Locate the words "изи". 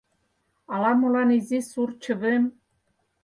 1.37-1.59